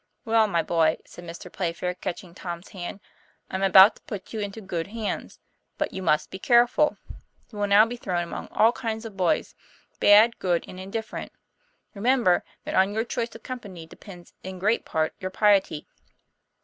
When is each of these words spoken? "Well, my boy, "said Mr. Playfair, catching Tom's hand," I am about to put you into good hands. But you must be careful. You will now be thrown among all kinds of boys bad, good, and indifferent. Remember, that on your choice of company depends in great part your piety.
"Well, 0.25 0.47
my 0.47 0.63
boy, 0.63 0.97
"said 1.05 1.25
Mr. 1.25 1.51
Playfair, 1.53 1.93
catching 1.93 2.33
Tom's 2.33 2.69
hand," 2.69 3.01
I 3.51 3.55
am 3.55 3.61
about 3.61 3.97
to 3.97 4.01
put 4.01 4.33
you 4.33 4.39
into 4.39 4.59
good 4.59 4.87
hands. 4.87 5.37
But 5.77 5.93
you 5.93 6.01
must 6.01 6.31
be 6.31 6.39
careful. 6.39 6.97
You 7.51 7.59
will 7.59 7.67
now 7.67 7.85
be 7.85 7.97
thrown 7.97 8.23
among 8.23 8.47
all 8.47 8.71
kinds 8.71 9.05
of 9.05 9.15
boys 9.15 9.53
bad, 9.99 10.39
good, 10.39 10.65
and 10.67 10.79
indifferent. 10.79 11.33
Remember, 11.93 12.43
that 12.63 12.73
on 12.73 12.95
your 12.95 13.03
choice 13.05 13.35
of 13.35 13.43
company 13.43 13.85
depends 13.85 14.33
in 14.41 14.57
great 14.57 14.85
part 14.85 15.13
your 15.19 15.29
piety. 15.29 15.85